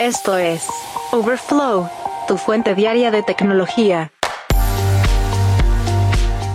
[0.00, 0.64] Esto es
[1.10, 1.88] Overflow,
[2.28, 4.12] tu fuente diaria de tecnología.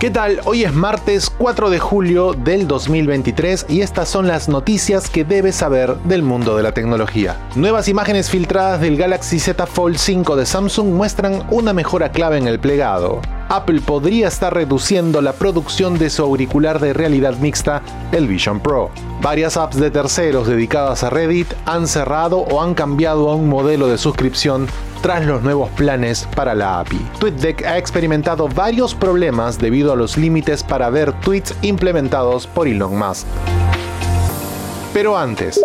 [0.00, 0.40] ¿Qué tal?
[0.46, 5.56] Hoy es martes 4 de julio del 2023 y estas son las noticias que debes
[5.56, 7.36] saber del mundo de la tecnología.
[7.54, 12.46] Nuevas imágenes filtradas del Galaxy Z Fold 5 de Samsung muestran una mejora clave en
[12.46, 13.20] el plegado.
[13.48, 17.82] Apple podría estar reduciendo la producción de su auricular de realidad mixta,
[18.12, 18.90] el Vision Pro.
[19.20, 23.88] Varias apps de terceros dedicadas a Reddit han cerrado o han cambiado a un modelo
[23.88, 24.66] de suscripción
[25.02, 26.98] tras los nuevos planes para la API.
[27.20, 32.98] TweetDeck ha experimentado varios problemas debido a los límites para ver tweets implementados por Elon
[32.98, 33.26] Musk.
[34.94, 35.60] Pero antes,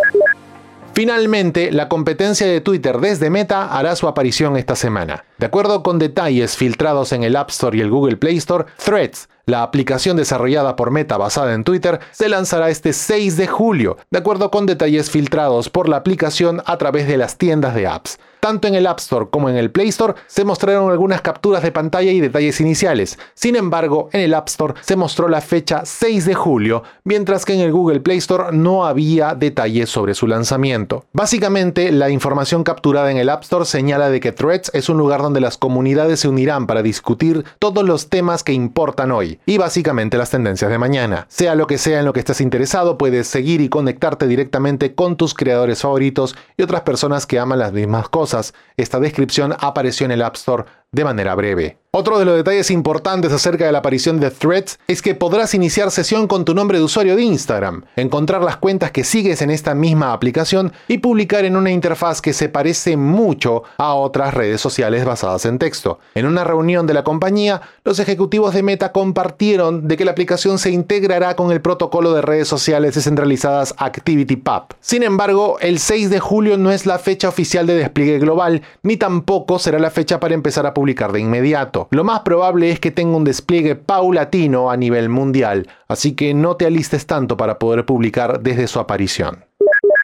[0.99, 5.23] Finalmente, la competencia de Twitter desde Meta hará su aparición esta semana.
[5.37, 9.29] De acuerdo con detalles filtrados en el App Store y el Google Play Store, Threads,
[9.45, 14.19] la aplicación desarrollada por Meta basada en Twitter, se lanzará este 6 de julio, de
[14.19, 18.19] acuerdo con detalles filtrados por la aplicación a través de las tiendas de apps.
[18.39, 21.73] Tanto en el App Store como en el Play Store se mostraron algunas capturas de
[21.73, 23.19] pantalla y detalles iniciales.
[23.33, 27.53] Sin embargo, en el App Store se mostró la fecha 6 de julio, mientras que
[27.53, 31.05] en el Google Play Store no había detalles sobre su lanzamiento.
[31.11, 35.21] Básicamente, la información capturada en el App Store señala de que Threads es un lugar
[35.21, 40.17] donde las comunidades se unirán para discutir todos los temas que importan hoy y básicamente
[40.17, 41.25] las tendencias de mañana.
[41.29, 45.17] Sea lo que sea en lo que estés interesado, puedes seguir y conectarte directamente con
[45.17, 48.28] tus creadores favoritos y otras personas que aman las mismas cosas
[48.77, 51.77] esta descripción apareció en el App Store de manera breve.
[51.91, 55.89] Otro de los detalles importantes acerca de la aparición de Threads es que podrás iniciar
[55.89, 59.73] sesión con tu nombre de usuario de Instagram, encontrar las cuentas que sigues en esta
[59.73, 65.03] misma aplicación y publicar en una interfaz que se parece mucho a otras redes sociales
[65.03, 65.97] basadas en texto.
[66.13, 70.59] En una reunión de la compañía, los ejecutivos de Meta compartieron de que la aplicación
[70.59, 74.75] se integrará con el protocolo de redes sociales descentralizadas ActivityPub.
[74.79, 78.95] Sin embargo, el 6 de julio no es la fecha oficial de despliegue global, ni
[78.95, 81.78] tampoco será la fecha para empezar a publicar de inmediato.
[81.91, 86.55] Lo más probable es que tenga un despliegue paulatino a nivel mundial, así que no
[86.55, 89.45] te alistes tanto para poder publicar desde su aparición.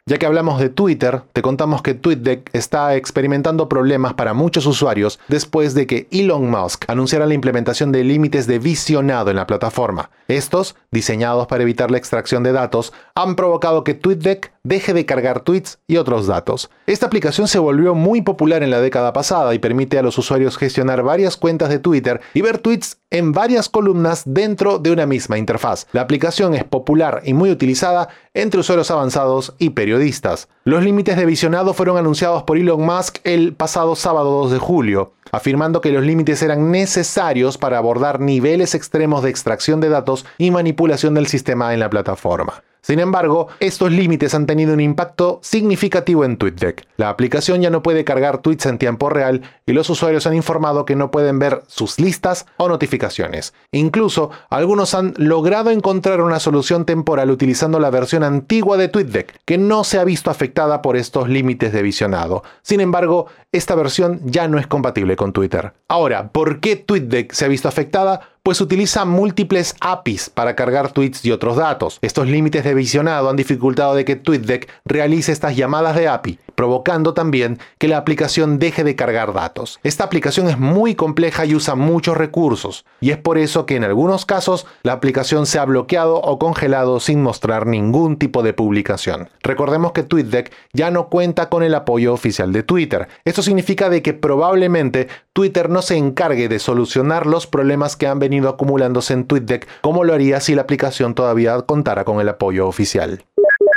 [0.08, 5.18] Ya que hablamos de Twitter, te contamos que TweetDeck está experimentando problemas para muchos usuarios
[5.26, 10.10] después de que Elon Musk anunciara la implementación de límites de visionado en la plataforma.
[10.28, 15.40] Estos, diseñados para evitar la extracción de datos, han provocado que TweetDeck deje de cargar
[15.40, 16.70] tweets y otros datos.
[16.86, 20.56] Esta aplicación se volvió muy popular en la década pasada y permite a los usuarios
[20.56, 25.38] gestionar varias cuentas de Twitter y ver tweets en varias columnas dentro de una misma
[25.38, 25.86] interfaz.
[25.92, 30.48] La aplicación es popular y muy utilizada entre usuarios avanzados y periodistas.
[30.64, 35.12] Los límites de visionado fueron anunciados por Elon Musk el pasado sábado 2 de julio,
[35.30, 40.50] afirmando que los límites eran necesarios para abordar niveles extremos de extracción de datos y
[40.50, 42.62] manipulación del sistema en la plataforma.
[42.86, 46.86] Sin embargo, estos límites han tenido un impacto significativo en TweetDeck.
[46.98, 50.84] La aplicación ya no puede cargar tweets en tiempo real y los usuarios han informado
[50.84, 53.54] que no pueden ver sus listas o notificaciones.
[53.72, 59.58] Incluso, algunos han logrado encontrar una solución temporal utilizando la versión antigua de TweetDeck, que
[59.58, 62.44] no se ha visto afectada por estos límites de visionado.
[62.62, 65.72] Sin embargo, esta versión ya no es compatible con Twitter.
[65.88, 68.35] Ahora, ¿por qué TweetDeck se ha visto afectada?
[68.46, 71.98] Pues utiliza múltiples APIs para cargar tweets y otros datos.
[72.00, 77.12] Estos límites de visionado han dificultado de que TweetDeck realice estas llamadas de API, provocando
[77.12, 79.80] también que la aplicación deje de cargar datos.
[79.82, 83.82] Esta aplicación es muy compleja y usa muchos recursos, y es por eso que en
[83.82, 89.28] algunos casos la aplicación se ha bloqueado o congelado sin mostrar ningún tipo de publicación.
[89.42, 93.08] Recordemos que TweetDeck ya no cuenta con el apoyo oficial de Twitter.
[93.24, 98.18] Esto significa de que probablemente Twitter no se encargue de solucionar los problemas que han
[98.18, 102.66] venido acumulándose en TweetDeck como lo haría si la aplicación todavía contara con el apoyo
[102.66, 103.22] oficial.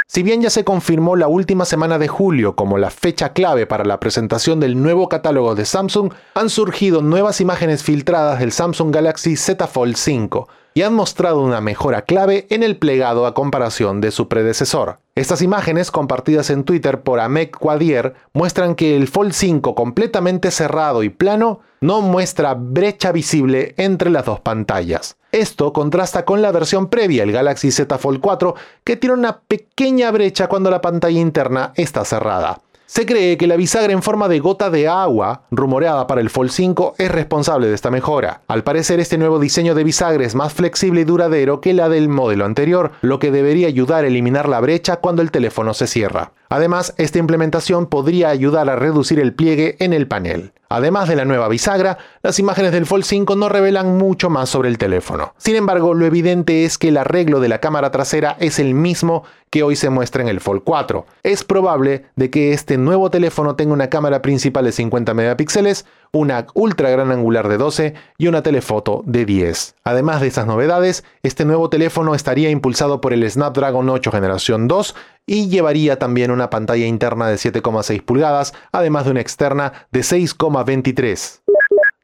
[0.08, 3.84] Si bien ya se confirmó la última semana de julio como la fecha clave para
[3.84, 9.36] la presentación del nuevo catálogo de Samsung, han surgido nuevas imágenes filtradas del Samsung Galaxy
[9.36, 10.48] Z Fold 5
[10.80, 15.00] y han mostrado una mejora clave en el plegado a comparación de su predecesor.
[15.14, 21.04] Estas imágenes compartidas en Twitter por Amek Quadier muestran que el Fold 5 completamente cerrado
[21.04, 25.18] y plano no muestra brecha visible entre las dos pantallas.
[25.34, 28.56] Esto contrasta con la versión previa, el Galaxy Z Fold 4,
[28.86, 32.62] que tiene una pequeña brecha cuando la pantalla interna está cerrada.
[32.90, 36.50] Se cree que la bisagra en forma de gota de agua, rumoreada para el Fold
[36.50, 38.42] 5, es responsable de esta mejora.
[38.48, 42.10] Al parecer, este nuevo diseño de bisagra es más flexible y duradero que la del
[42.10, 46.32] modelo anterior, lo que debería ayudar a eliminar la brecha cuando el teléfono se cierra.
[46.50, 50.52] Además, esta implementación podría ayudar a reducir el pliegue en el panel.
[50.72, 54.70] Además de la nueva bisagra, las imágenes del Fold 5 no revelan mucho más sobre
[54.70, 55.34] el teléfono.
[55.38, 59.24] Sin embargo, lo evidente es que el arreglo de la cámara trasera es el mismo
[59.50, 61.08] que hoy se muestra en el Fold 4.
[61.24, 66.46] Es probable de que este nuevo teléfono tenga una cámara principal de 50 megapíxeles, una
[66.54, 69.76] ultra gran angular de 12 y una telefoto de 10.
[69.84, 74.96] Además de esas novedades, este nuevo teléfono estaría impulsado por el Snapdragon 8 generación 2
[75.30, 81.42] y llevaría también una pantalla interna de 7,6 pulgadas, además de una externa de 6,23.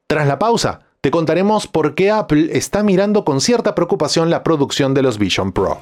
[0.06, 4.94] Tras la pausa, te contaremos por qué Apple está mirando con cierta preocupación la producción
[4.94, 5.80] de los Vision Pro.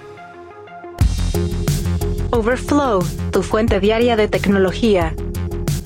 [2.30, 5.14] Overflow, tu fuente diaria de tecnología.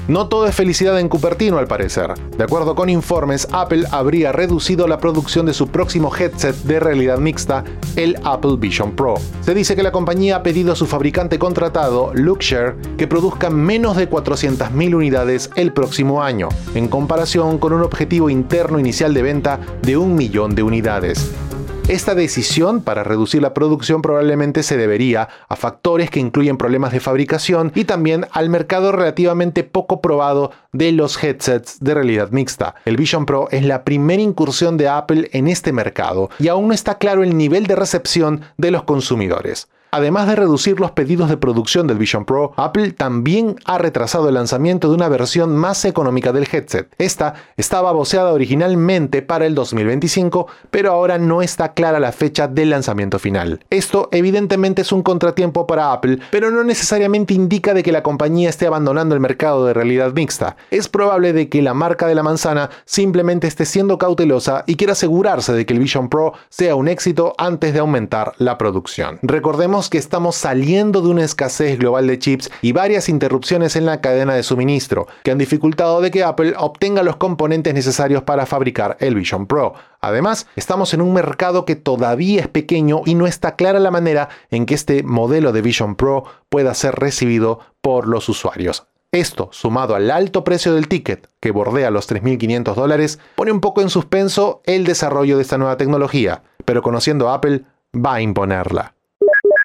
[0.09, 2.15] No todo es felicidad en Cupertino al parecer.
[2.39, 7.19] De acuerdo con informes, Apple habría reducido la producción de su próximo headset de realidad
[7.19, 7.63] mixta,
[7.95, 9.17] el Apple Vision Pro.
[9.43, 13.99] Se dice que la compañía ha pedido a su fabricante contratado, Lookshare, que produzca menos
[13.99, 19.61] de 400.000 unidades el próximo año, en comparación con un objetivo interno inicial de venta
[19.83, 21.31] de un millón de unidades.
[21.89, 27.01] Esta decisión para reducir la producción probablemente se debería a factores que incluyen problemas de
[27.01, 32.75] fabricación y también al mercado relativamente poco probado de los headsets de realidad mixta.
[32.85, 36.75] El Vision Pro es la primera incursión de Apple en este mercado y aún no
[36.75, 39.69] está claro el nivel de recepción de los consumidores.
[39.91, 44.35] Además de reducir los pedidos de producción del Vision Pro, Apple también ha retrasado el
[44.35, 46.95] lanzamiento de una versión más económica del headset.
[46.99, 52.71] Esta estaba voceada originalmente para el 2025, pero ahora no está clara la fecha del
[52.71, 53.65] lanzamiento final.
[53.71, 58.51] Esto evidentemente es un contratiempo para Apple, pero no necesariamente indica de que la compañía
[58.51, 60.57] esté abandonando el mercado de realidad mixta.
[60.71, 64.93] Es probable de que la marca de la manzana simplemente esté siendo cautelosa y quiera
[64.93, 69.19] asegurarse de que el Vision Pro sea un éxito antes de aumentar la producción.
[69.79, 74.35] Que estamos saliendo de una escasez global de chips y varias interrupciones en la cadena
[74.35, 79.15] de suministro, que han dificultado de que Apple obtenga los componentes necesarios para fabricar el
[79.15, 79.75] Vision Pro.
[80.01, 84.29] Además, estamos en un mercado que todavía es pequeño y no está clara la manera
[84.51, 88.89] en que este modelo de Vision Pro pueda ser recibido por los usuarios.
[89.13, 93.81] Esto, sumado al alto precio del ticket, que bordea los 3.500 dólares, pone un poco
[93.81, 97.63] en suspenso el desarrollo de esta nueva tecnología, pero conociendo a Apple,
[97.95, 98.98] va a imponerla.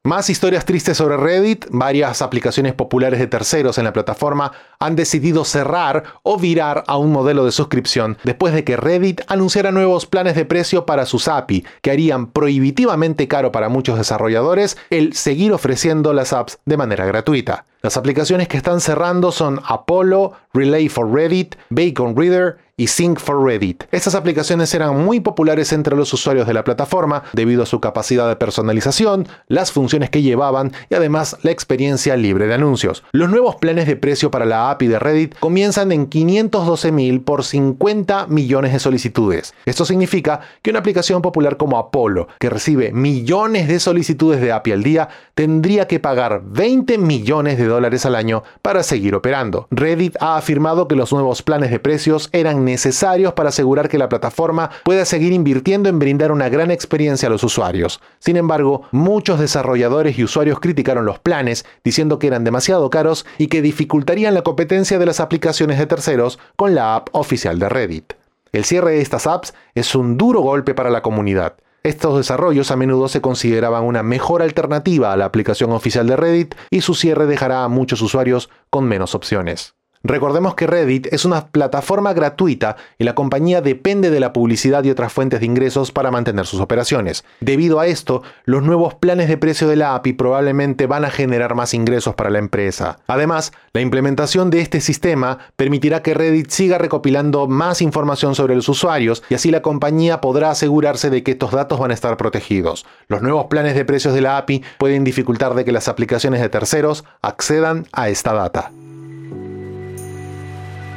[0.06, 5.46] Más historias tristes sobre Reddit, varias aplicaciones populares de terceros en la plataforma han decidido
[5.46, 10.36] cerrar o virar a un modelo de suscripción después de que Reddit anunciara nuevos planes
[10.36, 16.12] de precio para sus API que harían prohibitivamente caro para muchos desarrolladores el seguir ofreciendo
[16.12, 17.64] las apps de manera gratuita.
[17.86, 23.44] Las aplicaciones que están cerrando son Apollo, Relay for Reddit, Bacon Reader y Sync for
[23.44, 23.84] Reddit.
[23.92, 28.28] Estas aplicaciones eran muy populares entre los usuarios de la plataforma debido a su capacidad
[28.28, 33.04] de personalización, las funciones que llevaban y además la experiencia libre de anuncios.
[33.12, 38.28] Los nuevos planes de precio para la API de Reddit comienzan en 512.000 por 50
[38.28, 39.54] millones de solicitudes.
[39.66, 44.72] Esto significa que una aplicación popular como Apollo, que recibe millones de solicitudes de API
[44.72, 49.68] al día, tendría que pagar 20 millones de dólares al año para seguir operando.
[49.72, 54.10] Reddit ha afirmado que los nuevos planes de precios eran necesarios para asegurar que la
[54.10, 58.00] plataforma pueda seguir invirtiendo en brindar una gran experiencia a los usuarios.
[58.20, 63.48] Sin embargo, muchos desarrolladores y usuarios criticaron los planes, diciendo que eran demasiado caros y
[63.48, 68.14] que dificultarían la competencia de las aplicaciones de terceros con la app oficial de Reddit.
[68.52, 71.56] El cierre de estas apps es un duro golpe para la comunidad.
[71.84, 76.56] Estos desarrollos a menudo se consideraban una mejor alternativa a la aplicación oficial de Reddit
[76.70, 79.76] y su cierre dejará a muchos usuarios con menos opciones.
[80.06, 84.90] Recordemos que Reddit es una plataforma gratuita y la compañía depende de la publicidad y
[84.90, 87.24] otras fuentes de ingresos para mantener sus operaciones.
[87.40, 91.56] Debido a esto, los nuevos planes de precio de la API probablemente van a generar
[91.56, 93.00] más ingresos para la empresa.
[93.08, 98.68] Además, la implementación de este sistema permitirá que Reddit siga recopilando más información sobre los
[98.68, 102.86] usuarios y así la compañía podrá asegurarse de que estos datos van a estar protegidos.
[103.08, 106.50] Los nuevos planes de precios de la API pueden dificultar de que las aplicaciones de
[106.50, 108.70] terceros accedan a esta data.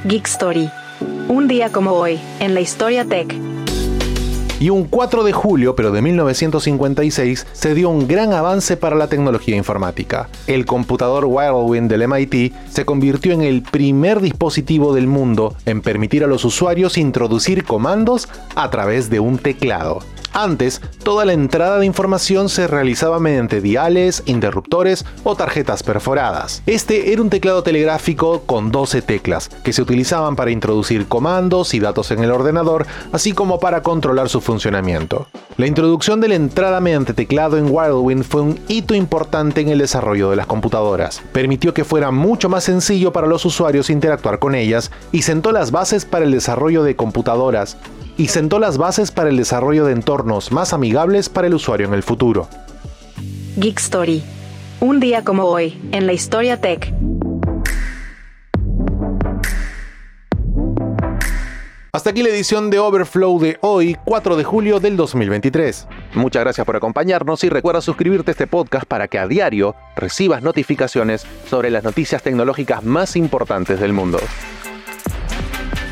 [0.07, 0.71] Geek Story.
[1.27, 3.35] Un día como hoy, en la historia tech.
[4.61, 9.09] Y un 4 de julio, pero de 1956, se dio un gran avance para la
[9.09, 10.29] tecnología informática.
[10.47, 16.23] El computador Whirlwind del MIT se convirtió en el primer dispositivo del mundo en permitir
[16.23, 20.03] a los usuarios introducir comandos a través de un teclado.
[20.38, 26.62] Antes, toda la entrada de información se realizaba mediante diales, interruptores o tarjetas perforadas.
[26.66, 31.81] Este era un teclado telegráfico con 12 teclas, que se utilizaban para introducir comandos y
[31.81, 35.26] datos en el ordenador, así como para controlar su funcionamiento.
[35.57, 39.78] La introducción de la entrada mediante teclado en Wildwind fue un hito importante en el
[39.78, 41.23] desarrollo de las computadoras.
[41.33, 45.71] Permitió que fuera mucho más sencillo para los usuarios interactuar con ellas y sentó las
[45.71, 47.78] bases para el desarrollo de computadoras
[48.17, 51.95] y sentó las bases para el desarrollo de entornos más amigables para el usuario en
[51.95, 52.49] el futuro.
[53.57, 54.23] Geek Story.
[54.81, 56.93] Un día como hoy, en la historia tech.
[61.97, 65.89] Hasta aquí la edición de Overflow de hoy, 4 de julio del 2023.
[66.15, 70.43] Muchas gracias por acompañarnos y recuerda suscribirte a este podcast para que a diario recibas
[70.43, 74.19] notificaciones sobre las noticias tecnológicas más importantes del mundo.